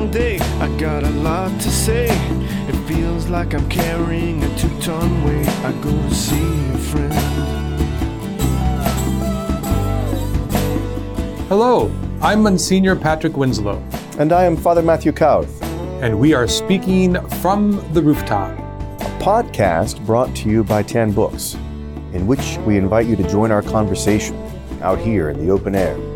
[0.00, 0.38] long day.
[0.38, 2.08] I got a lot to say.
[2.68, 5.48] It feels like I'm carrying a two ton weight.
[5.64, 7.14] I go to see a friend.
[11.48, 11.90] Hello,
[12.22, 13.82] I'm Monsignor Patrick Winslow,
[14.18, 15.60] And I am Father Matthew Kauth,
[16.02, 18.56] and we are speaking from the rooftop.
[18.58, 21.54] a podcast brought to you by TAN Books,
[22.14, 24.36] in which we invite you to join our conversation
[24.80, 26.09] out here in the open air.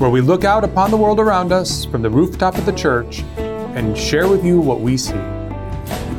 [0.00, 3.22] Where we look out upon the world around us from the rooftop of the church
[3.36, 5.12] and share with you what we see.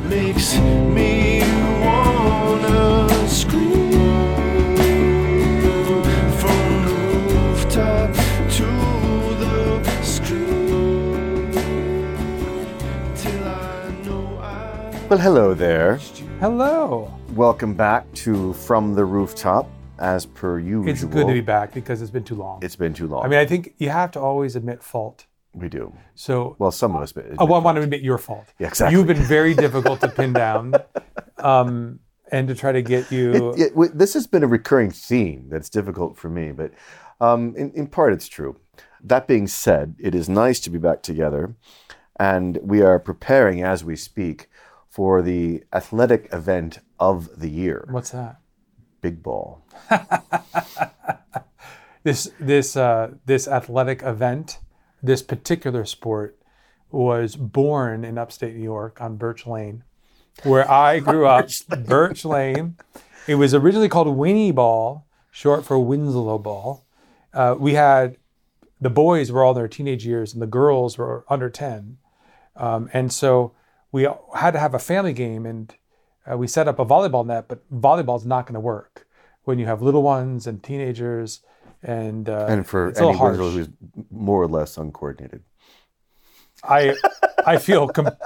[0.08, 1.40] Makes me
[1.84, 3.90] wanna scream
[6.38, 6.92] from the
[7.34, 8.14] rooftop
[8.52, 8.66] to
[9.40, 11.52] the screen
[13.16, 15.06] till I know I.
[15.10, 15.98] Well, hello there.
[16.38, 17.12] Hello.
[17.34, 19.68] Welcome back to From the Rooftop,
[20.02, 20.88] as per usual.
[20.88, 22.58] It's good to be back because it's been too long.
[22.62, 23.24] It's been too long.
[23.24, 25.26] I mean, I think you have to always admit fault.
[25.54, 25.94] we do.
[26.14, 27.12] So, Well, some of us.
[27.12, 28.46] But oh, I want to admit your fault.
[28.58, 28.98] Yeah, exactly.
[28.98, 30.74] You've been very difficult to pin down,
[31.38, 32.00] um,
[32.32, 33.52] and to try to get you.
[33.56, 36.72] It- it- this has been a recurring theme that's difficult for me, but
[37.20, 38.56] um, in, in part it's true.
[39.04, 41.54] That being said, it is nice to be back together,
[42.18, 44.48] and we are preparing as we speak
[44.88, 48.36] for the athletic event of the year, What's that?
[49.02, 49.60] Big Ball.
[52.04, 54.60] this this uh, this athletic event,
[55.02, 56.38] this particular sport,
[56.90, 59.84] was born in upstate New York on Birch Lane,
[60.44, 61.48] where I grew up.
[61.84, 62.76] Birch Lane.
[63.26, 66.84] It was originally called Winnie Ball, short for Winslow Ball.
[67.34, 68.16] Uh, we had
[68.80, 71.98] the boys were all in their teenage years, and the girls were under ten,
[72.56, 73.52] um, and so
[73.90, 75.74] we had to have a family game, and
[76.30, 77.46] uh, we set up a volleyball net.
[77.48, 79.06] But volleyball's not going to work
[79.44, 81.40] when you have little ones and teenagers.
[81.82, 83.68] And, uh, And for any who's
[84.10, 85.42] more or less uncoordinated.
[86.64, 86.94] I
[87.44, 88.16] I feel com-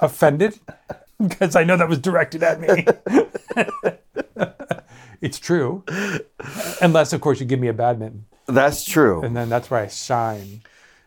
[0.00, 0.60] offended
[1.20, 2.86] because I know that was directed at me.
[5.20, 5.82] it's true,
[6.80, 9.22] unless of course you give me a badminton, That's true.
[9.22, 10.62] and then that's where I shine.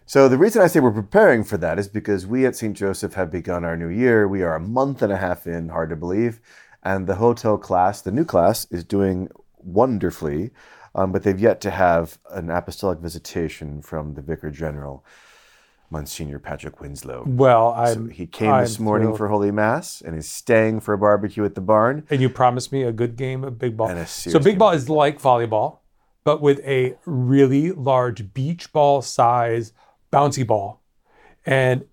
[0.05, 2.75] So the reason I say we're preparing for that is because we at St.
[2.75, 4.27] Joseph have begun our new year.
[4.27, 6.41] We are a month and a half in, hard to believe,
[6.83, 10.51] and the hotel class, the new class, is doing wonderfully,
[10.93, 15.05] um, but they've yet to have an apostolic visitation from the Vicar General,
[15.89, 17.23] Monsignor Patrick Winslow.
[17.25, 18.09] Well, I'm.
[18.09, 19.17] He came I'm this morning thrilled.
[19.19, 22.05] for Holy Mass and is staying for a barbecue at the barn.
[22.09, 23.87] and you promised me a good game of big ball.
[23.87, 24.57] And a so big game.
[24.57, 25.77] ball is like volleyball,
[26.25, 29.71] but with a really large beach ball size
[30.13, 30.81] bouncy ball,
[31.45, 31.85] and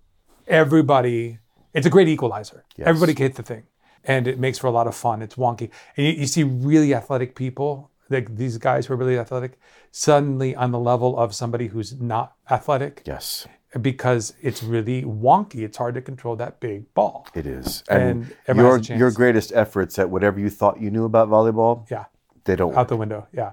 [0.47, 1.39] everybody.
[1.73, 2.65] It's a great equalizer.
[2.79, 3.63] Everybody can hit the thing,
[4.03, 5.21] and it makes for a lot of fun.
[5.21, 9.17] It's wonky, and you, you see really athletic people, like these guys who are really
[9.17, 9.57] athletic,
[9.91, 13.47] suddenly on the level of somebody who's not athletic, Yes,
[13.79, 15.63] because it's really wonky.
[15.63, 17.25] It's hard to control that big ball.
[17.33, 17.83] it is.
[17.89, 22.05] And And, your your greatest efforts at whatever you thought you knew about volleyball, Yeah.
[22.43, 23.27] they don't out the window.
[23.31, 23.51] Yeah.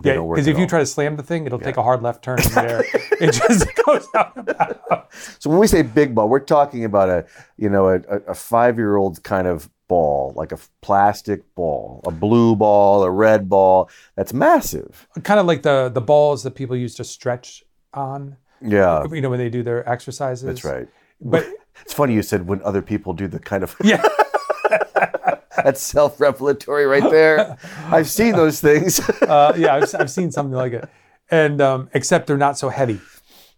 [0.00, 1.82] They yeah, don't work because if you try to slam the thing, it'll take a
[1.82, 2.82] hard left turn there.
[3.20, 5.08] it just goes out.
[5.38, 7.26] So when we say big ball, we're talking about a
[7.56, 12.10] you know a, a, five year old kind of ball, like a plastic ball, a
[12.10, 13.90] blue ball, a red ball.
[14.16, 15.06] That's massive.
[15.22, 18.36] Kind of like the the balls that people use to stretch on.
[18.64, 20.44] Yeah, You know when they do their exercises.
[20.44, 20.88] that's right.
[21.20, 21.46] But
[21.80, 24.02] It's funny you said when other people do the kind of yeah,
[25.64, 27.56] that's self revelatory right there.
[27.86, 29.00] I've seen those things.
[29.22, 30.88] uh, yeah, I've, I've seen something like it,
[31.30, 33.00] and um, except they're not so heavy,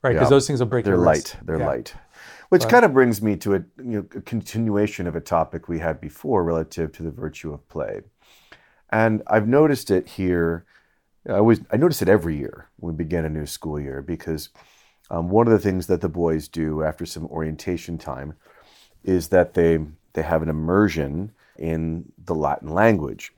[0.04, 0.12] right?
[0.12, 0.30] Because Yeah.
[0.30, 1.36] those things will break They're light.
[1.42, 1.66] They're Yeah.
[1.66, 1.94] light.
[2.50, 5.80] Which kind of brings me to a, you know, a continuation of a topic we
[5.80, 8.02] had before relative to the virtue of play.
[8.90, 10.66] And I've noticed it here.
[11.26, 14.50] I always I notice it every year when we begin a new school year because
[15.10, 18.34] um, one of the things that the boys do after some orientation time
[19.02, 19.78] is that they
[20.12, 23.32] they have an immersion in the Latin language,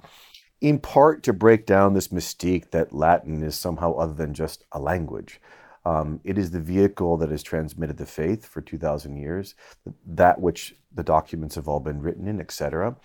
[0.60, 4.80] in part to break down this mystique that Latin is somehow other than just a
[4.80, 5.40] language.
[5.86, 9.54] Um, it is the vehicle that has transmitted the faith for 2,000 years,
[10.04, 12.96] that which the documents have all been written in, etc.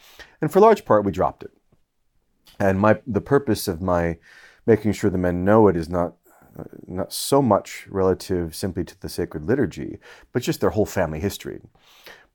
[0.42, 1.52] And for a large part, we dropped it.
[2.60, 4.18] And my the purpose of my
[4.66, 6.16] making sure the men know it is not
[6.58, 10.00] uh, not so much relative simply to the sacred liturgy,
[10.34, 11.62] but just their whole family history.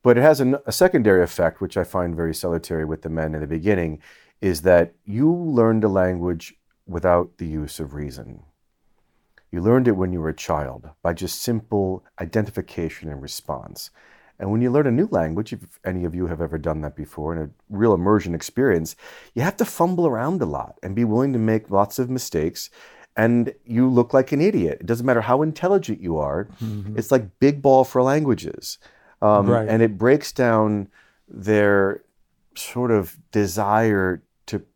[0.05, 3.35] But it has a, a secondary effect, which I find very salutary with the men
[3.35, 4.01] in the beginning,
[4.41, 6.55] is that you learned a language
[6.87, 8.45] without the use of reason.
[9.57, 13.89] You learned it when you were a child by just simple identification and response.
[14.39, 16.95] And when you learn a new language, if any of you have ever done that
[16.95, 18.97] before in a real immersion experience,
[19.33, 22.69] you have to fumble around a lot and be willing to make lots of mistakes
[23.17, 24.77] and you look like an idiot.
[24.81, 26.49] It doesn't matter how intelligent you are.
[26.95, 28.77] It's like big ball for languages.
[29.23, 29.67] Um, Right.
[29.67, 30.89] And it breaks down
[31.27, 32.03] their
[32.55, 34.67] sort of desire to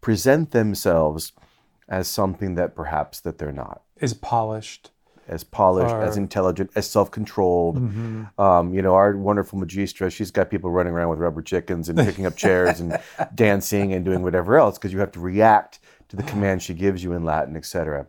[0.00, 1.30] present themselves
[1.88, 4.90] as something that perhaps that they're not Is polished.
[5.28, 7.76] as polished, as intelligent, as self-controlled.
[8.38, 11.98] Um, you know, our wonderful magistra, she's got people running around with rubber chickens and
[11.98, 12.98] picking up chairs and
[13.34, 17.02] dancing and doing whatever else because you have to react to the command she gives
[17.02, 18.06] you in Latin, etc.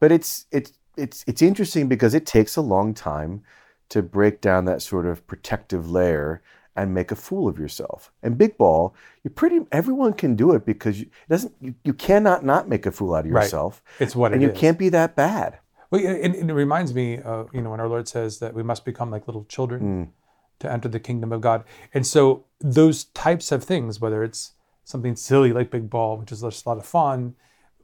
[0.00, 3.42] But it's it's it's it's interesting because it takes a long time
[3.90, 6.42] to break down that sort of protective layer
[6.78, 8.12] and make a fool of yourself.
[8.22, 8.94] And big ball,
[9.24, 12.86] you pretty everyone can do it because you, it doesn't you, you cannot not make
[12.86, 13.42] a fool out of Right.
[13.42, 13.82] yourself.
[13.98, 14.58] It's what and it you is.
[14.58, 15.58] can't be that bad.
[15.90, 18.84] Well, it, it, reminds me, uh, you know, when our Lord says that we must
[18.84, 20.12] become like little children
[20.58, 21.64] to enter the kingdom of God.
[21.94, 24.52] And so those types of things, whether it's
[24.84, 27.34] something silly like big ball, which is just a lot of fun,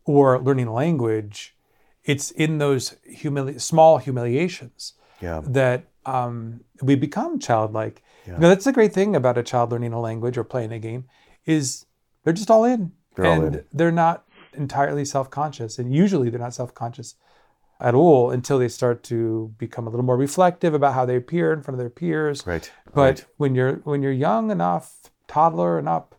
[0.04, 1.56] or learning language,
[2.04, 4.92] it's in those humili- small humiliations
[5.22, 5.40] Yeah.
[5.46, 8.02] that um, we become childlike.
[8.26, 10.78] You know, that's the great thing about a child learning a language or playing a
[10.78, 11.04] game
[11.44, 11.86] is
[12.22, 13.64] they're just all in, They're all and in.
[13.72, 14.24] they're not
[14.54, 17.16] entirely self-conscious, and usually they're not self-conscious
[17.80, 21.52] at all until they start to become a little more reflective about how they appear
[21.52, 22.46] in front of their peers.
[22.46, 22.70] Right.
[22.94, 23.24] But right.
[23.36, 26.14] when you're when you're young enough, toddler and up,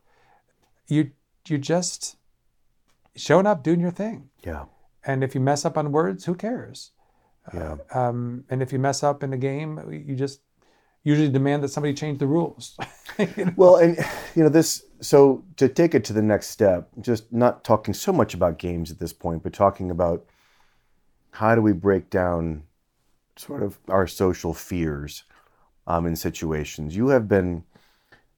[0.87, 1.11] you
[1.47, 2.17] you just
[3.15, 4.29] showing up, doing your thing.
[4.43, 4.65] Yeah.
[5.05, 6.91] And if you mess up on words, who cares?
[7.53, 7.77] Yeah.
[7.93, 10.41] Um, and if you mess up in a game, you just
[11.05, 12.77] usually demand that somebody change the rules.
[13.17, 13.53] You know?
[13.55, 13.97] Well, and
[14.35, 14.83] you know this.
[14.99, 18.91] So to take it to the next step, just not talking so much about games
[18.91, 20.25] at this point, but talking about
[21.31, 22.63] how do we break down
[23.37, 25.23] sort of our social fears
[25.87, 26.97] um, in situations.
[26.97, 27.63] You have been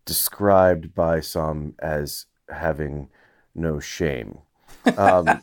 [0.06, 3.10] described by some as having
[3.56, 4.38] no shame.
[4.98, 5.42] Um,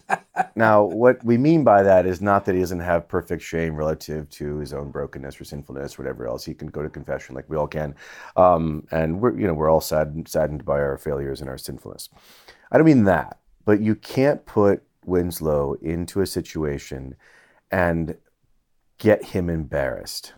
[0.57, 4.29] now, what we mean by that is not that he doesn't have perfect shame relative
[4.31, 6.45] to his own brokenness or sinfulness, whatever else.
[6.45, 7.95] He can go to confession like we all can,
[8.37, 12.09] um, and we're you know we're all saddened saddened by our failures and our sinfulness.
[12.73, 17.15] I don't mean that, but you can't put Winslow into a situation
[17.71, 18.17] and
[18.99, 20.33] get him embarrassed.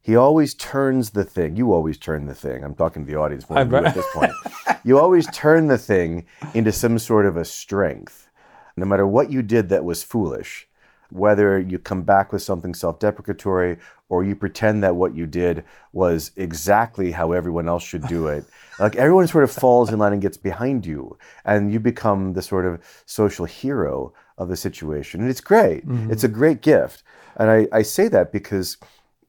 [0.00, 1.56] He always turns the thing.
[1.56, 2.64] You always turn the thing.
[2.64, 4.32] I'm talking to the audience more than you I'm- at this point.
[4.84, 8.28] You always turn the thing into some sort of a strength.
[8.76, 10.68] No matter what you did that was foolish,
[11.10, 15.64] whether you come back with something self deprecatory or you pretend that what you did
[15.92, 18.44] was exactly how everyone else should do it,
[18.78, 22.42] like everyone sort of falls in line and gets behind you, and you become the
[22.42, 25.20] sort of social hero of the situation.
[25.20, 25.86] And it's great.
[25.86, 26.10] Mm-hmm.
[26.10, 27.02] It's a great gift.
[27.36, 28.76] And I, I say that because,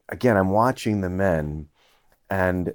[0.09, 1.67] again, I'm watching the men,
[2.29, 2.73] and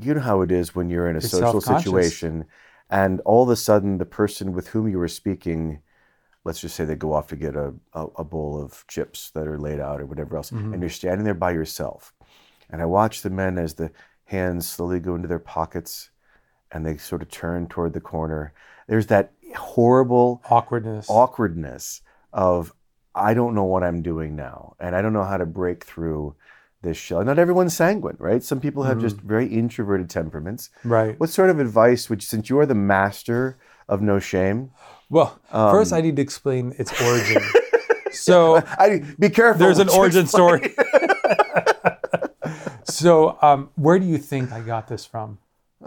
[0.00, 2.44] you know how it is when you're in a social situation,
[2.90, 5.80] and all of a sudden the person with whom you were speaking
[6.46, 9.48] let's just say they go off to get a, a, a bowl of chips that
[9.48, 10.72] are laid out or whatever else, mm-hmm.
[10.72, 12.14] and you're standing there by yourself.
[12.70, 13.90] And I watch the men as the
[14.26, 16.10] hands slowly go into their pockets
[16.70, 18.52] and they sort of turn toward the corner.
[18.86, 21.06] There's that horrible Awkwardness.
[21.10, 22.00] awkwardness
[22.32, 22.72] of,
[23.12, 26.36] I don't know what I'm doing now, and I don't know how to break through
[26.82, 27.24] this shell.
[27.24, 28.42] Not everyone's sanguine, right?
[28.42, 30.70] Some people have just very introverted temperaments.
[30.84, 31.18] right.
[31.18, 33.58] What sort of advice would, since you are the master
[33.88, 34.70] of no shame,
[35.10, 37.42] Well, first Um, I need to explain its origin.
[38.12, 39.58] so I be careful.
[39.60, 40.74] there's an origin story.
[42.84, 45.38] so um, where do you think I got this from?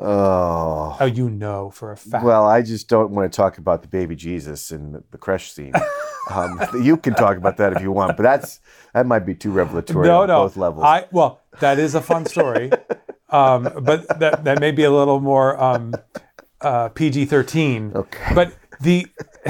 [0.01, 0.95] Oh.
[0.99, 2.23] Oh, you know for a fact.
[2.23, 5.73] Well, I just don't want to talk about the baby Jesus and the, creche scene.
[6.31, 8.59] Um, you can talk about that if you want, but that's
[8.93, 10.43] that might be too revelatory no, on no.
[10.43, 10.83] both levels.
[10.83, 12.69] I well, that is a fun story,
[13.31, 15.95] um, but that that may be a little more um,
[16.61, 17.93] uh, PG thirteen.
[17.95, 18.35] Okay.
[18.35, 19.07] But the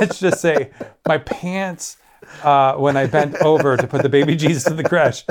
[0.00, 0.72] let's just say
[1.08, 1.96] my pants
[2.42, 5.24] uh, when I bent over to put the baby Jesus in the creche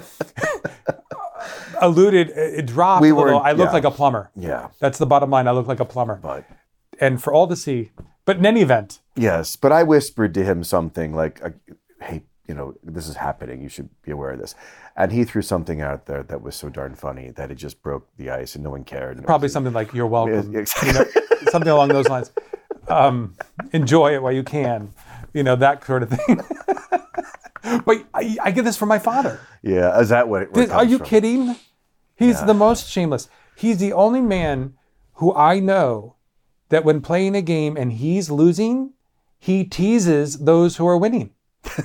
[1.85, 3.73] alluded it dropped We weren't- I looked yeah.
[3.73, 4.31] like a plumber.
[4.35, 5.47] yeah, That's the bottom line.
[5.47, 6.45] I looked like a plumber, but
[6.99, 7.91] and for all to see.
[8.25, 11.49] But in any event, yes, but I whispered to him something like, uh,
[12.01, 13.61] "Hey, you know, this is happening.
[13.61, 14.55] You should be aware of this."
[14.95, 18.07] And he threw something out there that was so darn funny that it just broke
[18.17, 19.23] the ice, and no one cared.
[19.25, 21.05] Probably was- something like "You're welcome." Yes, you know,
[21.51, 22.31] something along those lines.
[22.87, 23.35] Um,
[23.73, 24.93] enjoy it while you can,
[25.33, 26.39] you know that sort of thing.
[27.85, 29.39] but I, I get this from my father.
[29.61, 30.43] yeah, is that what?
[30.43, 31.07] it, it Are you from?
[31.07, 31.55] kidding?
[32.15, 33.29] He's the most shameless.
[33.55, 34.73] He's the only man
[35.13, 36.15] who I know
[36.69, 38.93] that when playing a game and he's losing,
[39.39, 41.31] he teases those who are winning.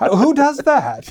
[0.00, 1.10] who does that?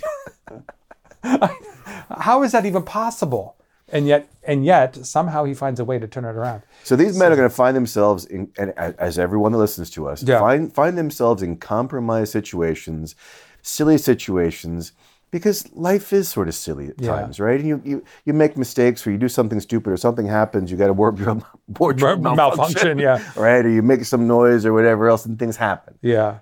[2.10, 3.56] How is that even possible?
[3.94, 6.64] and yet and yet somehow he finds a way to turn it around.
[6.84, 10.08] So these men are going to find themselves in, and as everyone that listens to
[10.08, 10.40] us, Yeah.
[10.40, 13.16] find find themselves in compromised situations,
[13.62, 14.94] silly situations,
[15.32, 17.16] because life is sort of silly at Yeah.
[17.16, 17.60] times, right?
[17.60, 20.78] And you, you you make mistakes, or you do something stupid, or something happens, you
[20.78, 21.44] got to wardrobe
[21.80, 23.24] wardrobe Malfunction, malfunction, yeah.
[23.36, 23.66] right?
[23.66, 25.98] Or you make some noise or whatever else, and things happen.
[26.02, 26.40] Yeah.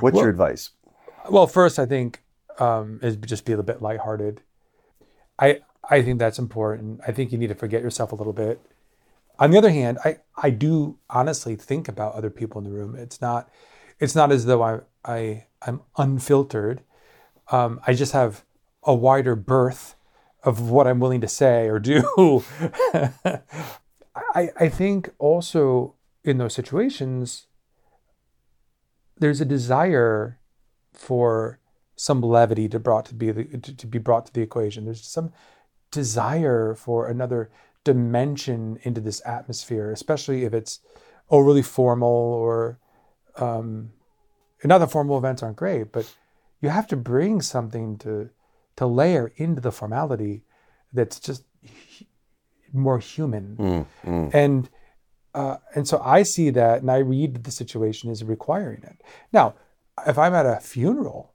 [0.00, 0.70] What's your advice?
[1.30, 2.22] Well, first, I think
[2.58, 4.40] um, is just be a little bit lighthearted.
[5.38, 7.00] I I think that's important.
[7.06, 8.60] I think you need to forget yourself a little bit.
[9.38, 12.94] On the other hand, I I do honestly think about other people in the room.
[12.96, 13.48] It's not
[14.00, 16.80] it's not as though I I I'm unfiltered.
[17.50, 18.44] Um, I just have
[18.82, 19.94] a wider berth
[20.42, 22.44] of what I'm willing to say or do.
[24.14, 27.46] I I think also in those situations,
[29.16, 30.38] there's a desire
[30.92, 31.60] for
[31.96, 34.84] some levity to brought to be the, to, to be brought to the equation.
[34.84, 35.32] There's some
[35.90, 37.50] desire for another
[37.84, 40.80] dimension into this atmosphere, especially if it's
[41.30, 42.78] overly formal or
[43.36, 43.92] um,
[44.64, 46.12] not that formal events aren't great, but
[46.60, 48.30] you have to bring something to
[48.76, 50.44] to layer into the formality
[50.92, 51.44] that's just
[52.72, 53.86] more human.
[54.04, 54.68] And
[55.34, 59.02] uh, and so I see that, and I read the situation as requiring it.
[59.32, 59.54] Now,
[60.06, 61.34] if I'm at a funeral,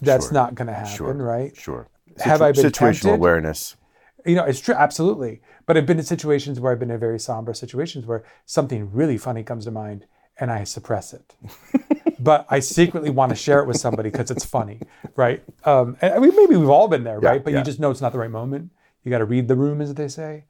[0.00, 0.32] that's Sure.
[0.34, 1.12] not going to happen, Sure.
[1.12, 1.56] right?
[1.56, 1.88] Sure.
[2.20, 3.14] Have I been situational tempted?
[3.14, 3.76] awareness?
[4.24, 5.40] You know, it's true, absolutely.
[5.66, 9.18] But I've been in situations where I've been in very somber situations where something really
[9.18, 10.06] funny comes to mind,
[10.38, 11.34] and I suppress it.
[12.26, 14.78] but I secretly want to share it with somebody because it's funny,
[15.24, 15.42] right?
[15.64, 17.42] Um, and I mean, maybe we've all been there, Yeah, right?
[17.44, 17.60] But yeah.
[17.60, 18.70] you just know it's not the right moment.
[19.02, 20.44] You got to read the room, as they say.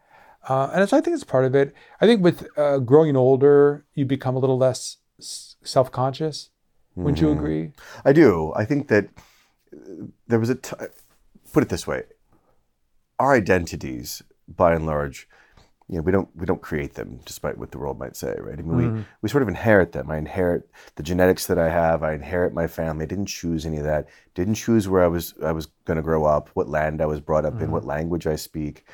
[0.48, 1.74] Uh, and so I think it's part of it.
[2.00, 6.50] I think with uh, growing older, you become a little less self-conscious.
[6.94, 7.26] Wouldn't Mm-hmm.
[7.26, 7.72] you agree?
[8.06, 8.52] I do.
[8.56, 9.04] I think that
[9.74, 10.76] uh, there was a t-
[11.52, 12.04] put it this way:
[13.18, 15.28] our identities, by and large,
[15.88, 18.58] you know, we don't we don't create them, despite what the world might say, right?
[18.58, 19.02] I mean, we mm-hmm.
[19.22, 20.10] we sort of inherit them.
[20.10, 22.02] I inherit the genetics that I have.
[22.02, 23.04] I inherit my family.
[23.04, 24.08] I didn't choose any of that.
[24.34, 27.20] Didn't choose where I was I was going to grow up, what land I was
[27.20, 27.72] brought up in, mm-hmm.
[27.72, 28.84] what language I speak.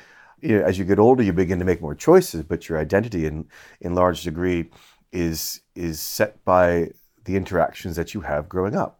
[0.41, 3.25] You know, as you get older, you begin to make more choices, but your identity,
[3.25, 3.47] in
[3.81, 4.69] in large degree,
[5.11, 6.91] is is set by
[7.25, 8.99] the interactions that you have growing up.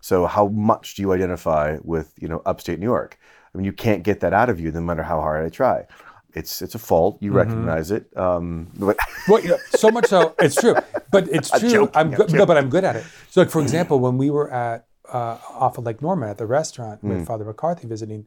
[0.00, 3.18] So how much do you identify with, you know, upstate New York?
[3.52, 5.86] I mean, you can't get that out of you no matter how hard I try.
[6.34, 7.18] It's it's a fault.
[7.20, 8.14] You recognize it.
[8.16, 8.96] Um, but
[9.28, 10.74] Well, you know, so much so it's true,
[11.10, 11.70] but it's true.
[11.70, 12.32] joking, I'm I'm good.
[12.32, 13.04] No, but I'm good at it.
[13.30, 16.46] So, like for example, when we were at uh, off of Lake Norman at the
[16.46, 17.08] restaurant Hmm.
[17.08, 18.26] with Father McCarthy visiting,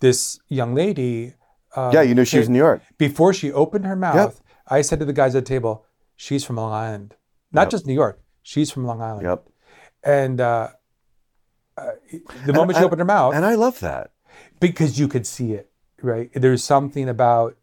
[0.00, 1.34] this young lady.
[1.76, 2.82] Um, yeah, you know she was in New York.
[2.98, 5.84] Before she opened her mouth, I said to the guys at the table,
[6.16, 7.14] "She's from Long Island,
[7.52, 8.20] not just New York.
[8.42, 9.46] She's from Long Island." Yep.
[10.02, 10.68] And uh,
[11.76, 11.90] uh,
[12.46, 14.10] the moment she and- opened her mouth, And I love that.
[14.60, 15.70] because you could see it,
[16.02, 16.30] right?
[16.34, 17.56] There's something about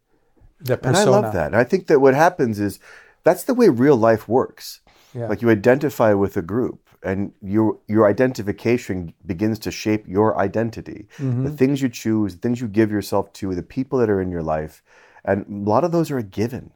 [0.60, 0.98] the persona.
[0.98, 1.08] And.
[1.08, 1.46] I love that.
[1.46, 2.78] And I think that what happens is
[3.22, 4.80] that's the way real life works.
[5.14, 5.28] Yeah.
[5.28, 11.06] Like you identify with a group and your your identification begins to shape your identity.
[11.18, 11.44] Mm-hmm.
[11.44, 14.30] The things you choose, the things you give yourself to, the people that are in
[14.30, 14.82] your life.
[15.24, 16.72] And a lot of those are a given.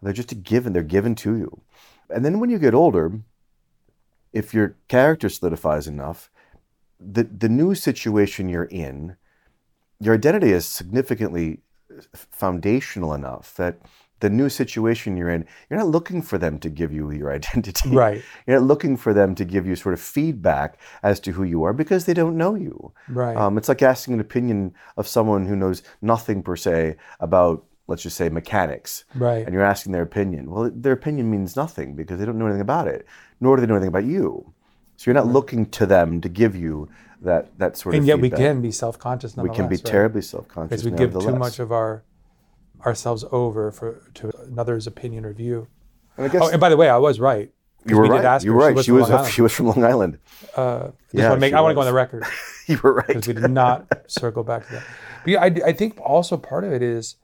[0.00, 0.72] They're just a given.
[0.72, 1.62] They're given to you.
[2.10, 3.20] And then when you get older,
[4.32, 6.30] if your character solidifies enough,
[7.00, 9.16] the the new situation you're in,
[10.00, 11.60] your identity is significantly
[12.14, 13.78] foundational enough that
[14.20, 17.90] the new situation you're in, you're not looking for them to give you your identity.
[17.90, 18.22] Right.
[18.46, 21.62] You're not looking for them to give you sort of feedback as to who you
[21.64, 22.92] are because they don't know you.
[23.08, 23.36] Right.
[23.36, 28.02] Um, it's like asking an opinion of someone who knows nothing per se about, let's
[28.02, 29.04] just say, mechanics.
[29.14, 29.44] Right.
[29.44, 30.50] And you're asking their opinion.
[30.50, 33.06] Well, their opinion means nothing because they don't know anything about it,
[33.40, 34.54] nor do they know anything about you.
[34.96, 36.88] So you're not looking to them to give you
[37.24, 39.84] that that sort and of yet we can be self-conscious we can be right?
[39.84, 42.04] terribly self-conscious because we give too much of our
[42.86, 45.66] ourselves over for to another's opinion or view.
[46.16, 47.50] And I guess Oh, and by the way, I was right.
[47.86, 48.24] you were we right.
[48.24, 48.84] Ask you were right.
[48.84, 50.18] She was from Long she was from Long Island.
[50.54, 52.24] Uh, Yeah, make, I want to go on the record
[52.66, 53.06] you were right.
[53.06, 54.84] because we did not circle back to that.
[55.24, 57.16] But yeah, I, I think also part of it is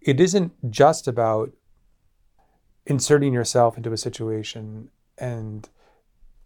[0.00, 1.52] it isn't just about
[2.86, 5.68] inserting yourself into a situation and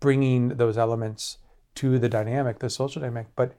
[0.00, 1.38] bringing those elements
[1.76, 3.54] to the dynamic, the social dynamic, but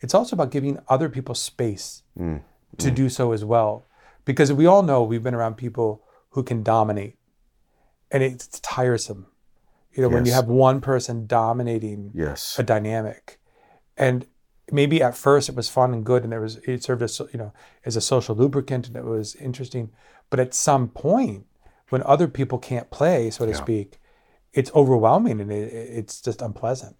[0.00, 2.42] it's also about giving other people space Mm.
[2.78, 3.86] to do so as well.
[4.24, 7.16] Because we all know we've been around people who can dominate,
[8.10, 9.26] and it's tiresome.
[9.92, 12.58] You know, when you have one person dominating Yes.
[12.58, 13.40] a dynamic,
[13.96, 14.26] and
[14.70, 17.38] maybe at first it was fun and good, and there was it served as you
[17.38, 17.52] know
[17.84, 19.90] as a social lubricant, and it was interesting.
[20.30, 21.46] But at some point,
[21.88, 23.98] when other people can't play, so to speak,
[24.52, 26.96] it's overwhelming and it, it's just unpleasant.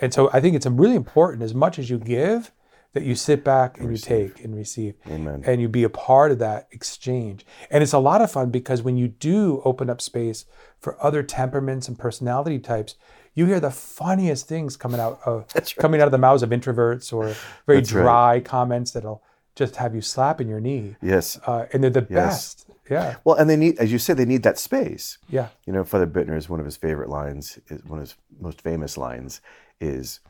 [0.00, 2.52] And so I think it's really important as much as you give,
[2.92, 5.42] that you sit back and you take and receive Amen.
[5.46, 7.44] and you be a part of that exchange.
[7.70, 10.46] And it's a lot of fun because when you do open up space
[10.78, 12.94] for other temperaments and personality types,
[13.34, 15.74] you hear the funniest things coming out of right.
[15.78, 17.34] coming out of the mouths of introverts or
[17.66, 18.02] very That's right.
[18.02, 19.22] dry comments that'll
[19.54, 20.96] just have you slapping your knee.
[21.02, 21.38] Yes.
[21.46, 22.54] Uh, and they're the Yes.
[22.54, 22.66] best.
[22.88, 23.16] Yeah.
[23.24, 25.18] Well, and they need, as you say, they need that space.
[25.28, 25.48] Yeah.
[25.66, 27.58] You know, Father Bittner is one of his favorite lines.
[27.68, 29.40] Is one of his most famous lines
[29.80, 30.20] is,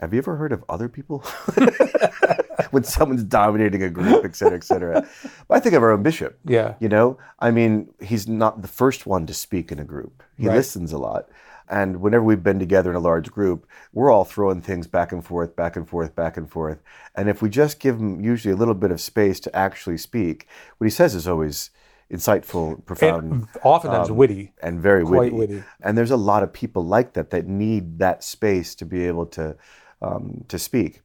[0.00, 1.24] "Have you ever heard of other people?"
[2.70, 5.06] when someone's dominating a group, et cetera, et cetera.
[5.48, 6.38] But I think of our own bishop.
[6.44, 6.74] Yeah.
[6.80, 10.22] You know, I mean, he's not the first one to speak in a group.
[10.36, 10.56] He Right.
[10.56, 11.28] listens a lot.
[11.68, 15.24] And whenever we've been together in a large group, we're all throwing things back and
[15.24, 16.82] forth, back and forth, back and forth.
[17.14, 20.46] And if we just give him usually a little bit of space to actually speak,
[20.78, 21.70] what he says is always
[22.12, 24.52] insightful, profound, And oftentimes witty.
[24.62, 25.54] and very quite witty.
[25.56, 25.64] witty.
[25.82, 29.26] And there's a lot of people like that that need that space to be able
[29.26, 29.56] to
[30.02, 31.00] um, to speak.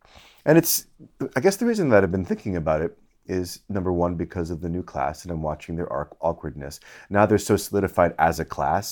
[0.46, 0.86] And it's,
[1.36, 4.62] I guess, the reason that I've been thinking about it is number one because of
[4.62, 6.80] the new class, and I'm watching their arc- awkwardness.
[7.10, 8.92] Now they're so solidified as a class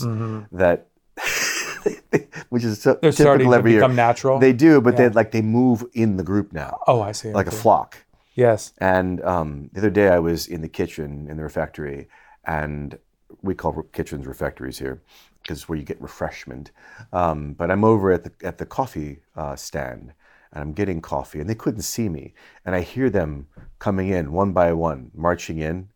[0.52, 0.88] that,
[2.50, 3.00] which is so Mm-hmm.
[3.02, 3.96] They're starting typical to every become year.
[3.96, 4.40] natural.
[4.40, 7.32] They do, but they like they move in the group now, oh, I see.
[7.32, 7.98] like a flock.
[8.38, 8.74] Yes.
[8.80, 12.08] And um, the other day I was in the kitchen in the refectory,
[12.46, 12.98] and
[13.42, 15.02] we call kitchens refectories here
[15.44, 16.72] because it's where you get refreshment.
[17.12, 20.14] Um, but I'm over at the at the coffee uh, stand,
[20.54, 22.34] and I'm getting coffee, and they couldn't see me,
[22.66, 25.90] and I hear them coming in one by one, marching in,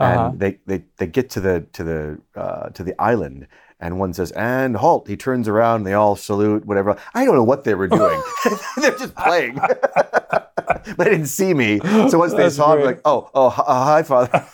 [0.00, 0.32] and Uh-huh.
[0.40, 3.48] they, they they get to the to the uh, to the island.
[3.78, 5.06] And one says, and halt.
[5.06, 6.96] He turns around, they all salute, whatever.
[7.14, 8.20] I don't know what they were doing.
[8.78, 9.56] They're just playing.
[9.56, 10.52] but
[10.98, 11.80] they didn't see me.
[12.08, 14.46] So once they That's saw me, like, oh, oh, hi, uh, Father.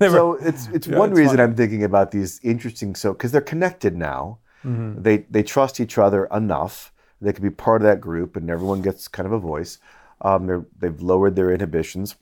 [0.00, 1.42] Were- so it's it's Yeah, one it's reason funny.
[1.50, 2.94] I'm thinking about these interesting.
[2.94, 5.02] So because they're connected now, Mm-hmm.
[5.02, 6.90] they they trust each other enough.
[7.20, 9.78] They can be part of that group, and everyone gets kind of a voice.
[10.22, 12.16] Um, they've lowered their inhibitions.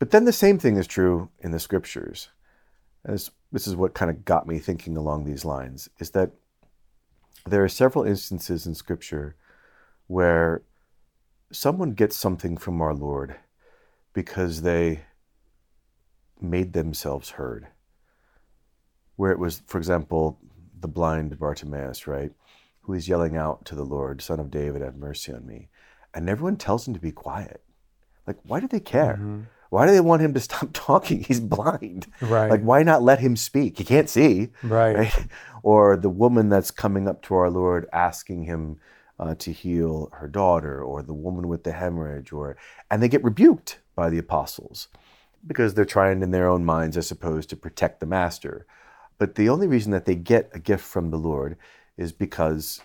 [0.00, 2.28] But then the same thing is true in the scriptures.
[3.04, 6.30] As this is what kind of got me thinking along these lines is that
[7.46, 9.36] there are several instances in scripture
[10.06, 10.62] where
[11.52, 13.36] someone gets something from our Lord
[14.12, 15.04] because they
[16.40, 17.68] made themselves heard.
[19.16, 20.38] Where it was, for example,
[20.80, 22.32] the blind Bartimaeus, right?
[22.82, 25.68] Who is yelling out to the Lord, Son of David, have mercy on me.
[26.12, 27.62] And everyone tells him to be quiet.
[28.26, 29.14] Like, why do they care?
[29.14, 29.42] Mm-hmm.
[29.74, 31.24] Why do they want him to stop talking?
[31.24, 32.06] He's blind.
[32.20, 32.48] Right.
[32.48, 33.76] Like, why not let him speak?
[33.76, 34.50] He can't see.
[34.62, 34.96] Right.
[34.96, 35.26] right?
[35.64, 38.76] Or the woman that's coming up to our Lord asking him
[39.18, 42.58] uh, to heal her daughter, or the woman with the hemorrhage, or
[42.90, 44.88] and they get rebuked by the apostles
[45.46, 48.66] because they're trying in their own minds, I suppose, to protect the master.
[49.16, 51.56] But the only reason that they get a gift from the Lord
[51.96, 52.82] is because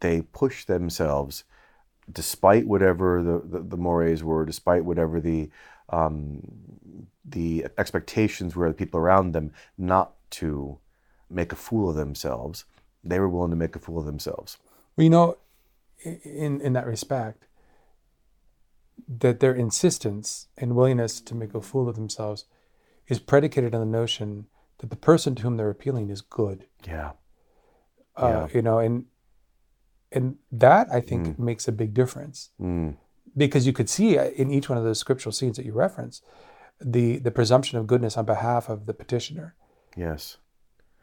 [0.00, 1.44] they push themselves,
[2.10, 5.50] despite whatever the, the, the mores were, despite whatever the
[5.92, 10.78] um, the expectations were the people around them, not to
[11.30, 12.64] make a fool of themselves.
[13.04, 14.58] They were willing to make a fool of themselves.
[14.96, 15.36] Well, you know,
[16.04, 17.44] in in that respect,
[19.08, 22.44] that their insistence and willingness to make a fool of themselves
[23.08, 24.46] is predicated on the notion
[24.78, 26.66] that the person to whom they're appealing is good.
[26.86, 27.12] Yeah.
[28.16, 29.06] Uh, You know, and
[30.10, 32.96] and that I think makes a big difference Mm.
[33.36, 36.22] Because you could see uh, in each one of those scriptural scenes that you reference
[36.80, 39.54] the the presumption of goodness on behalf of the petitioner.
[39.96, 40.38] Yes.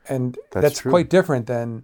[0.07, 1.83] and That's that's, quite different than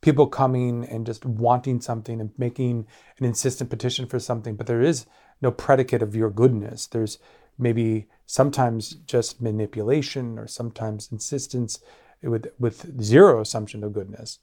[0.00, 2.86] people coming and just wanting something and making
[3.18, 5.06] an insistent petition for something but there is
[5.42, 7.18] no predicate of your goodness there's
[7.58, 11.80] maybe sometimes just manipulation or sometimes insistence
[12.22, 14.38] with with zero assumption of goodness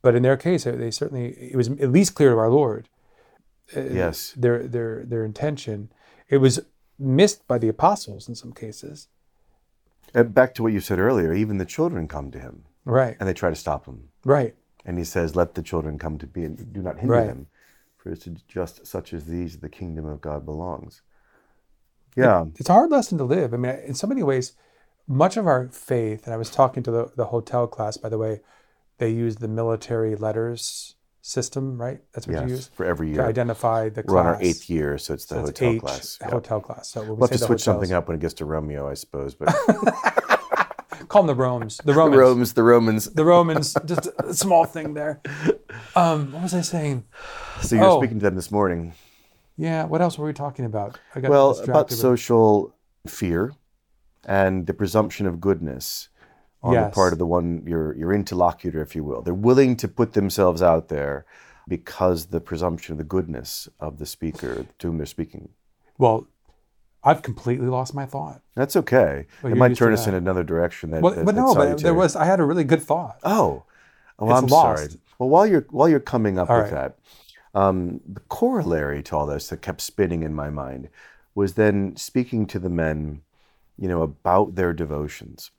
[0.00, 2.88] but in their case they certainly it was at least clear to our lord
[3.74, 4.34] Yes.
[4.36, 5.90] their their their intention
[6.28, 6.60] it was
[6.98, 9.08] missed by the apostles in some cases
[10.14, 13.16] And Uh, back to what you said earlier, even the children come to him right
[13.18, 14.08] and they try to stop him.
[14.24, 14.54] right
[14.84, 17.26] And he says, Let the children come to me and do not hinder Right.
[17.28, 17.46] them,
[17.96, 21.02] for it's just such as these the kingdom of God belongs.
[22.16, 22.44] Yeah.
[22.56, 23.54] it's a hard lesson to live.
[23.54, 24.52] I mean, in so many ways,
[25.06, 28.18] much of our faith, and I was talking to the, the hotel class, by the
[28.18, 28.40] way,
[28.98, 32.00] they use the military letters system, right?
[32.12, 34.98] That's what you use For every year to identify the We're on our eighth year,
[34.98, 36.16] so it's the So it's hotel H, class.
[36.18, 36.88] the hotel class.
[36.90, 38.94] So when we We'll have to switch something up when it gets to Romeo, I
[38.94, 39.34] suppose.
[39.34, 39.48] But
[41.08, 41.76] Call them the Romans.
[41.78, 42.18] The the Romans.
[42.20, 43.04] Romans, the Romans.
[43.06, 43.76] The Romans.
[43.84, 45.20] Just a small thing there.
[45.96, 47.04] Um, what was I saying?
[47.60, 48.00] So you were Oh.
[48.00, 48.94] speaking to them this morning.
[49.56, 49.84] Yeah.
[49.84, 50.98] What else were we talking about?
[51.14, 52.74] I got Well, about social
[53.06, 53.52] fear
[54.24, 56.08] and the presumption of goodness
[56.62, 59.22] on the part of the one your your interlocutor, if you will.
[59.22, 61.24] They're willing to put themselves out there
[61.68, 65.48] because the presumption of the goodness of the speaker to whom they're speaking.
[65.98, 66.26] Well,
[67.04, 68.42] I've completely lost my thought.
[68.54, 69.26] That's okay.
[69.42, 70.10] Well, it might turn us that.
[70.10, 70.90] in another direction.
[70.90, 72.14] That, Well, that- but no, but there was.
[72.16, 73.18] I had a really good thought.
[73.24, 73.64] Oh,
[74.18, 74.82] oh It's I'm lost.
[74.90, 75.00] sorry.
[75.18, 76.92] Well, while you're while you're coming up All with right.
[77.54, 80.88] that, um, the corollary to all this that kept spinning in my mind
[81.34, 83.22] was then speaking to the men,
[83.78, 85.50] you know, about their devotions,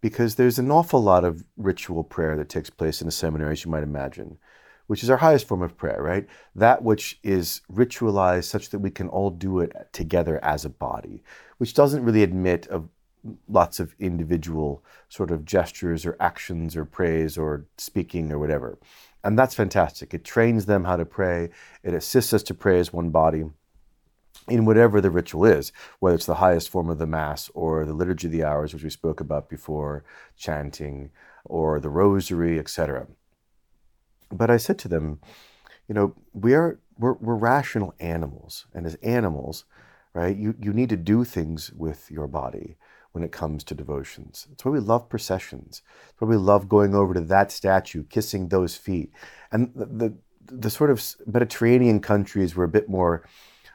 [0.00, 3.64] because there's an awful lot of ritual prayer that takes place in a seminary, as
[3.64, 4.38] you might imagine,
[4.86, 6.26] which is our highest form of prayer, right?
[6.54, 11.22] That which is ritualized such that we can all do it together as a body,
[11.58, 12.88] which doesn't really admit of
[13.48, 18.78] lots of individual sort of gestures or actions or praise or speaking or whatever.
[19.24, 20.14] And that's fantastic.
[20.14, 21.50] It trains them how to pray,
[21.82, 23.44] it assists us to pray as one body
[24.48, 27.94] in whatever the ritual is, whether it's the highest form of the Mass or the
[27.94, 30.04] Liturgy of the Hours, which we spoke about before,
[30.36, 31.10] chanting,
[31.44, 33.06] or the Rosary, etc.
[34.30, 35.20] But I said to them,
[35.88, 39.64] you know, we are we're, we're rational animals, and as animals,
[40.12, 42.76] right, you, you need to do things with your body
[43.12, 44.46] when it comes to devotions.
[44.48, 45.82] That's why we love processions.
[46.06, 49.12] That's why we love going over to that statue, kissing those feet.
[49.50, 53.24] And the, the, the sort of Mediterranean countries were a bit more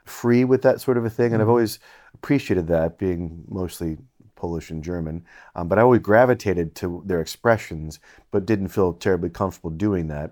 [0.06, 1.34] free with that sort of a thing.
[1.34, 1.80] And I've always
[2.13, 3.98] appreciated that, being mostly
[4.36, 5.24] Polish and German.
[5.56, 8.00] Um, but I always gravitated to their expressions,
[8.32, 10.32] but didn't feel terribly comfortable doing that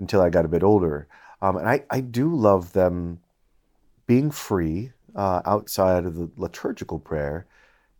[0.00, 1.08] until I got a bit older.
[1.42, 3.20] Um, and I, I do love them
[4.06, 7.46] being free uh, outside of the liturgical prayer,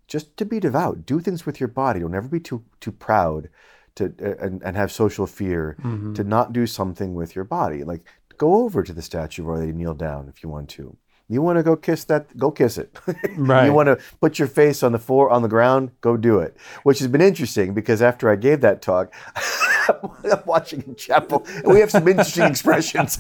[0.07, 1.05] just to be devout.
[1.05, 2.01] Do things with your body.
[2.01, 3.49] Don't ever be too too proud
[3.97, 5.77] to uh, and, and have social fear
[6.15, 7.85] to not do something with your body.
[7.85, 8.05] Like
[8.37, 10.97] go over to the statue of Our Lady, kneel down if you want to.
[11.31, 12.37] You want to go kiss that?
[12.38, 12.99] Go kiss it.
[13.37, 13.67] Right.
[13.67, 15.91] you want to put your face on the floor on the ground?
[16.01, 16.57] Go do it.
[16.85, 19.12] Which has been interesting because after I gave that talk,
[19.88, 23.19] I'm watching in chapel and we have some interesting expressions.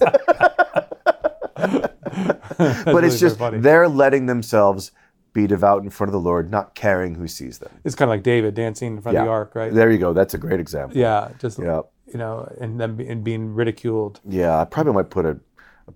[1.58, 4.92] but it's just they're letting themselves
[5.32, 7.70] be devout in front of the Lord, not caring who sees them.
[7.84, 9.72] It's kind of like David dancing in front of the ark, right?
[9.72, 10.12] There you go.
[10.12, 10.96] That's a great example.
[10.96, 11.82] Yeah, just Yeah.
[12.06, 14.20] you know, and then and being ridiculed.
[14.26, 15.38] Yeah, I probably might put a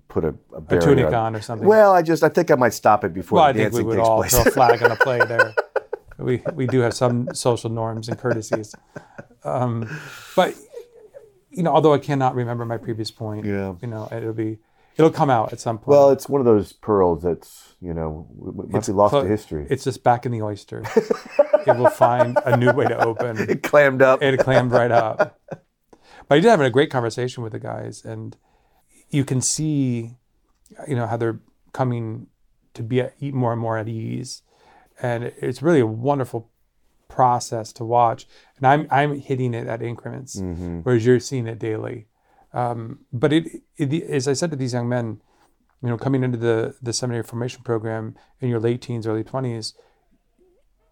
[0.09, 1.67] put a, a, A tunic on or something.
[1.67, 3.99] Well, I just I think I might stop it before well, I think we would
[3.99, 4.33] all place.
[4.33, 5.55] throw a flag on the play there.
[6.19, 8.75] we we do have some social norms and courtesies,
[9.45, 9.89] um,
[10.37, 10.55] but
[11.51, 13.75] you know, although I cannot remember my previous point, Yeah.
[13.83, 14.59] you know, it'll be
[14.97, 15.89] it'll come out at some point.
[15.89, 19.29] well, it's one of those pearls that's you know w- must be lost clo- to
[19.29, 19.67] history.
[19.71, 20.83] It's just back in the oyster.
[21.67, 23.37] it will find a new way to open.
[23.51, 24.23] It clammed up.
[24.23, 25.41] it clammed right up.
[26.29, 28.37] But I did have a great conversation with the guys, and
[29.13, 30.17] you can see,
[30.89, 31.41] you know, how they're
[31.73, 32.27] coming
[32.75, 34.43] to be at, more and more at ease,
[35.01, 36.51] and it's really a wonderful
[37.09, 38.27] process to watch.
[38.57, 40.41] And I'm I'm hitting it at increments,
[40.83, 42.09] whereas you're seeing it daily.
[42.55, 45.21] Um, but it, it, as I said to these young men,
[45.83, 49.75] you know, coming into the the seminary formation program in your late teens, early twenties,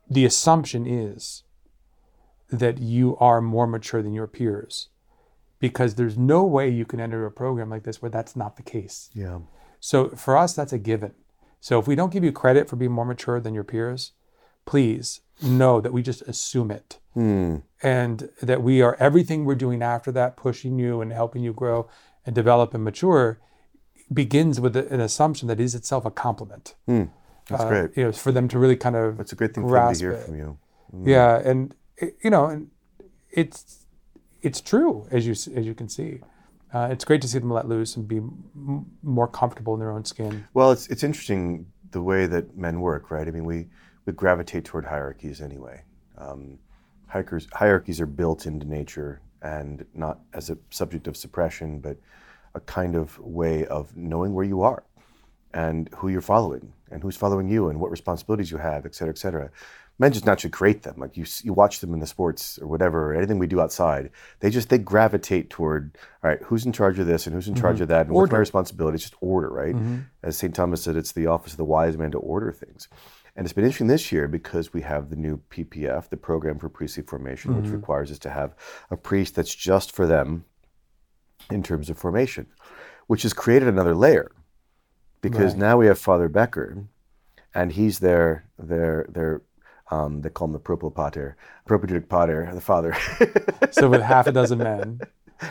[0.09, 1.43] the assumption is
[2.51, 4.89] that you are more mature than your peers
[5.61, 8.63] because there's no way you can enter a program like this where that's not the
[8.63, 9.11] case.
[9.15, 9.39] yeah.
[9.83, 11.13] So for us, that's a given.
[11.61, 14.13] So if we don't give you credit for being more mature than your peers,
[14.67, 16.99] please know that we just assume it.
[17.15, 17.57] Hmm.
[17.83, 21.89] And that we are everything we're doing after that, pushing you and helping you grow
[22.27, 23.39] and develop and mature,
[24.13, 26.75] begins with an assumption that is itself a compliment.
[26.87, 27.97] That's Uh, great.
[27.97, 29.99] You know, for them to really kind of That's a great thing for them to
[29.99, 30.25] hear it.
[30.27, 30.59] from you.
[31.05, 31.75] yeah, and
[32.23, 32.71] you know, and
[33.31, 33.87] it's
[34.43, 36.21] it's true as you as you can see.
[36.73, 39.91] Uh, it's great to see them let loose and be m- more comfortable in their
[39.91, 40.47] own skin.
[40.55, 43.27] Well, it's it's interesting the way that men work, right?
[43.27, 43.69] I mean, we
[44.07, 45.83] we gravitate toward hierarchies anyway.
[46.17, 46.59] Um,
[47.09, 51.97] hierarchies hierarchies are built into nature and not as a subject of suppression, but
[52.55, 54.85] a kind of way of knowing where you are
[55.55, 59.13] and who you're following and who's following you and what responsibilities you have, et cetera,
[59.13, 59.51] et cetera.
[60.01, 60.97] Men just naturally create them.
[60.99, 64.11] Like you, you watch them in the sports or whatever, or anything we do outside.
[64.41, 67.55] They just they gravitate toward all right, who's in charge of this and who's in
[67.55, 67.83] charge mm-hmm.
[67.85, 68.97] of that, and what's my responsibility?
[68.97, 69.75] It's just order, right?
[69.75, 69.99] Mm-hmm.
[70.23, 70.55] As St.
[70.55, 72.89] Thomas said, it's the office of the wise man to order things.
[73.37, 76.69] And it's been interesting this year because we have the new PPF, the program for
[76.69, 77.77] priestly formation, which mm-hmm.
[77.77, 78.55] requires us to have
[78.91, 80.45] a priest that's just for them
[81.51, 82.47] in terms of formation,
[83.07, 84.33] which has created another layer
[85.21, 86.85] because now we have Father Becker,
[87.55, 89.43] and he's their their their
[89.91, 92.95] um, they call him the proprio pater, propedeutic pater, the father,
[93.73, 95.01] So with half a dozen men,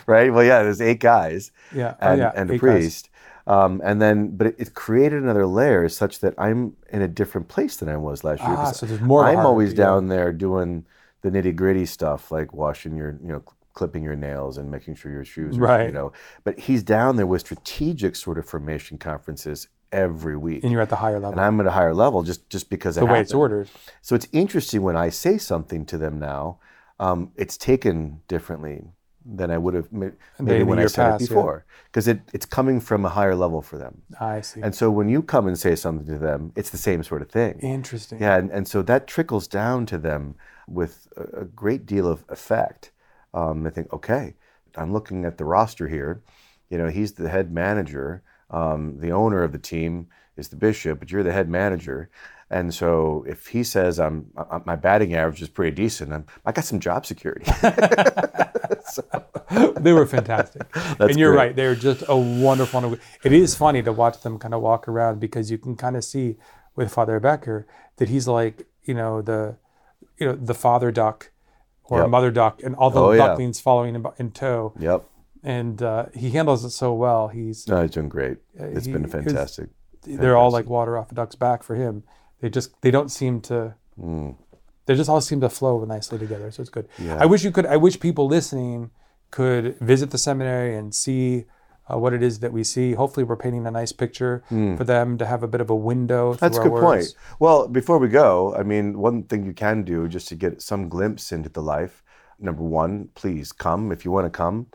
[0.06, 0.32] right?
[0.34, 3.10] Well, yeah, there's eight guys yeah, oh, and, yeah, and a priest,
[3.48, 7.48] um, and then but it, it created another layer such that I'm in a different
[7.48, 8.56] place than I was last year.
[8.58, 9.78] Ah, so there's more I'm always yeah.
[9.86, 10.86] down there doing
[11.22, 15.12] the nitty gritty stuff like washing your you know clipping your nails and making sure
[15.12, 15.86] your shoes are, Right.
[15.88, 16.12] you know.
[16.44, 20.64] But he's down there with strategic sort of formation conferences every week.
[20.64, 21.32] And you're at the higher level.
[21.32, 23.70] And I'm at a higher level just just because it the way it's ordered.
[24.02, 26.60] So it's interesting when I say something to them now,
[27.00, 28.84] um, it's taken differently
[29.26, 32.46] than I would have ma- maybe when I said past, it before, because it, it's
[32.46, 34.02] coming from a higher level for them.
[34.20, 34.62] I see.
[34.62, 37.30] And so when you come and say something to them, it's the same sort of
[37.30, 37.60] thing.
[37.60, 38.20] Interesting.
[38.20, 40.36] Yeah, and, and so that trickles down to them
[40.68, 42.92] with a, a great deal of effect.
[43.34, 44.36] Um, they think, okay,
[44.76, 46.24] I'm looking at the roster here.
[46.70, 48.24] You know, he's the head manager.
[48.52, 50.08] Um, the owner of the team
[50.38, 52.10] is the bishop, but you're the head manager.
[52.52, 56.52] And so if he says I'm, I, my batting average is pretty decent, I'm, I
[56.52, 57.46] got some job security.
[59.80, 60.64] they were fantastic.
[61.00, 61.38] and you're great.
[61.48, 61.56] right.
[61.56, 62.82] They're just a wonderful.
[62.82, 65.96] wonderful- It is funny to watch them kind of walk around because you can kind
[65.96, 66.38] of see
[66.76, 69.58] with Father Becker that he's like, you know, the,
[70.18, 71.32] you know, the father duck
[71.84, 72.10] or Yep.
[72.10, 73.28] mother duck and all the Oh, yeah.
[73.28, 74.74] ducklings following him in tow.
[74.80, 75.04] yep.
[75.44, 77.30] And uh, he handles it so well.
[77.30, 78.38] He's, No, he's doing great.
[78.56, 79.70] It's he- been fantastic.
[80.04, 82.04] they're all like water off a duck's back for him.
[82.42, 84.36] They just, they don't seem to, Mm.
[84.86, 86.52] they just all seem to flow nicely together.
[86.52, 86.88] So it's good.
[86.98, 87.18] Yeah.
[87.20, 87.66] I wish you could.
[87.66, 88.92] I wish people listening
[89.30, 91.46] could visit the seminary and see
[91.92, 92.94] uh, what it is that we see.
[92.94, 96.34] Hopefully, we're painting a nice picture for them to have a bit of a window.
[96.36, 97.14] That's a good our point.
[97.40, 100.88] Well, before we go, I mean, one thing you can do just to get some
[100.88, 102.02] glimpse into the life.
[102.40, 104.68] Number one, please come if you want to come.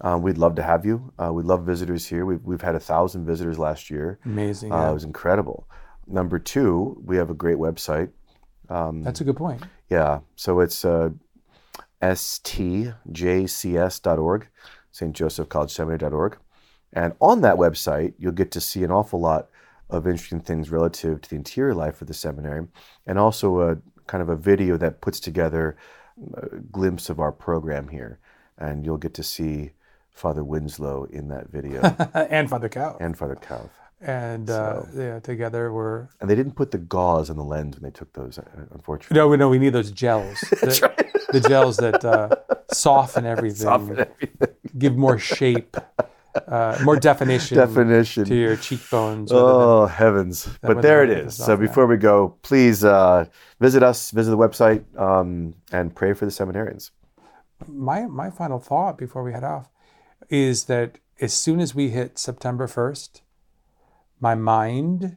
[0.00, 1.12] Uh, we'd love to have you.
[1.18, 2.24] Uh, we love visitors here.
[2.24, 4.18] We've, we've had a thousand visitors last year.
[4.24, 4.72] Amazing.
[4.72, 4.90] Uh, yeah.
[4.90, 5.68] It was incredible.
[6.06, 8.10] Number two, we have a great website.
[9.02, 9.62] That's a good point.
[9.90, 11.10] Yeah, so it's uh,
[12.02, 12.88] stjcs.org,
[14.92, 15.16] St.
[15.16, 16.38] Joseph College Seminary.org.
[16.92, 19.48] And on that website, you'll get to see an awful lot
[19.90, 22.66] of interesting things relative to the interior life of the seminary,
[23.06, 25.76] and also a kind of a video that puts together
[26.34, 28.18] a glimpse of our program here.
[28.56, 29.72] And you'll get to see
[30.12, 31.80] Father Winslow in that video
[32.14, 32.96] and Father Cow.
[33.00, 33.70] and Father Kauth.
[34.00, 36.08] And uh, yeah, together we're.
[36.20, 38.42] And they didn't put the gauze on the lens when they took those, uh,
[38.72, 39.16] unfortunately.
[39.16, 40.38] No, we know we need those gels.
[40.50, 42.34] The, the gels that uh,
[42.72, 44.48] soften everything, Soften everything.
[44.78, 45.76] give more shape,
[46.46, 48.24] uh, more definition, Definition.
[48.24, 49.30] to your cheekbones.
[49.30, 50.48] rather than- Oh heavens!
[50.62, 51.34] But there it is.
[51.36, 53.26] So before we go, please uh,
[53.60, 56.92] visit us, visit the website, um, and pray for the seminarians.
[57.66, 59.68] my my final thought before we head off
[60.28, 63.20] is that as soon as we hit September 1st,
[64.20, 65.16] my mind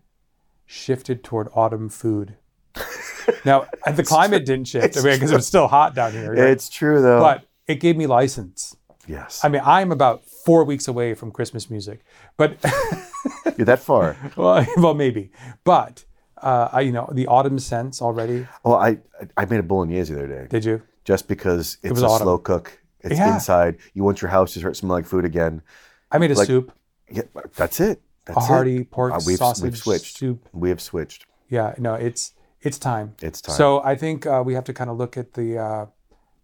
[0.65, 2.35] shifted toward autumn food.
[3.45, 6.31] now, the climate didn't shift I mean, because it was still hot down here.
[6.33, 6.49] right?
[6.49, 7.19] It's true though.
[7.19, 8.75] But it gave me license.
[9.07, 12.03] yes, I mean, I'm about four weeks away from Christmas music,
[12.37, 12.57] but
[13.57, 14.15] you're that far.
[14.35, 15.31] well, well, maybe.
[15.63, 16.05] But
[16.41, 18.47] uh, I, you know, the autumn sense already.
[18.65, 18.97] Oh, I
[19.37, 20.81] I made a bolognese the other day Did you?
[21.03, 22.25] just because it's was a autumn.
[22.25, 22.80] slow cook.
[23.03, 23.33] It's Yeah.
[23.33, 23.77] inside.
[23.93, 25.61] You want your house to start smelling like food again.
[26.11, 26.71] I made a Like, soup,
[27.09, 27.23] Yeah,
[27.55, 28.01] that's it.
[28.25, 28.91] That's a hearty it.
[28.91, 30.17] pork Uh, we've, sausage we've switched.
[30.17, 30.47] soup.
[30.53, 31.25] We have switched.
[31.49, 33.15] Yeah, no, it's it's time.
[33.21, 33.55] It's time.
[33.55, 35.85] So I think uh, we have to kind of look at the uh,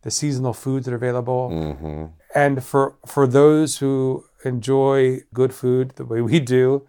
[0.02, 5.91] the seasonal foods that are available, hmm and for for those who enjoy good food
[5.96, 6.88] the way we do,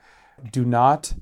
[0.52, 1.14] do not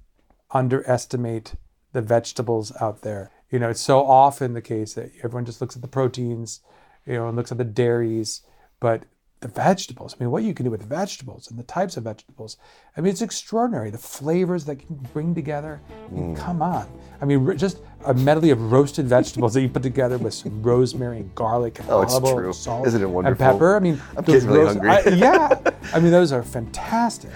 [0.50, 1.54] underestimate
[1.92, 3.30] the vegetables out there.
[3.50, 6.60] You know, it's so often the case that everyone just looks at the proteins,
[7.06, 8.42] you know, and looks at the dairies,
[8.80, 9.04] but
[9.40, 10.16] the vegetables.
[10.18, 12.56] I mean, what you can do with vegetables and the types of vegetables.
[12.96, 13.90] I mean, it's extraordinary.
[13.90, 15.80] The flavors that can bring together.
[16.08, 16.38] I mean, Mm.
[16.38, 16.86] come on.
[17.20, 21.18] I mean, just a medley of roasted vegetables that you put together with some rosemary
[21.18, 23.76] and garlic and Oh, it's olive oil and salt Isn't it and pepper.
[23.76, 25.12] I mean, I'm those getting really roast- hungry.
[25.12, 27.30] I- yeah, I mean, those are fantastic.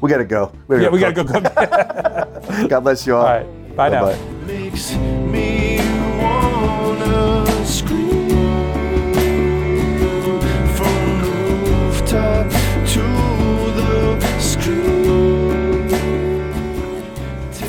[0.00, 0.52] We gotta go.
[0.66, 1.44] We Yeah, gotta we gotta go cook.
[1.54, 2.68] cook.
[2.68, 3.24] God bless you all.
[3.24, 4.06] All right, bye now.
[4.06, 4.46] Bye-bye.
[4.46, 4.92] makes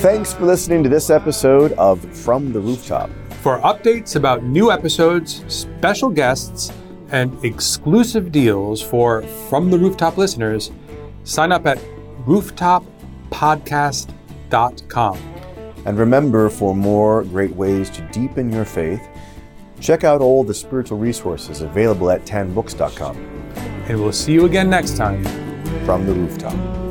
[0.05, 3.09] Thanks for listening to this episode of From the Rooftop.
[3.41, 6.71] For updates about new episodes, special guests,
[7.09, 10.69] and exclusive deals for From the Rooftop listeners,
[11.23, 11.79] sign up at
[12.27, 15.17] rooftoppodcast.com.
[15.87, 19.01] And remember, for more great ways to deepen your faith,
[19.79, 23.17] check out all the spiritual resources available at tanbooks.com.
[23.87, 25.23] And we'll see you again next time.
[25.83, 26.84] From the Rooftop.